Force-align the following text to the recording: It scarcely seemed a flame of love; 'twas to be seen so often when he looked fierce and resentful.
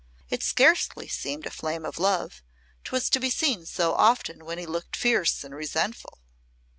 It 0.31 0.41
scarcely 0.41 1.07
seemed 1.07 1.45
a 1.45 1.51
flame 1.51 1.85
of 1.85 1.99
love; 1.99 2.41
'twas 2.85 3.07
to 3.11 3.19
be 3.19 3.29
seen 3.29 3.67
so 3.67 3.93
often 3.93 4.45
when 4.45 4.57
he 4.57 4.65
looked 4.65 4.95
fierce 4.95 5.43
and 5.43 5.53
resentful. 5.53 6.17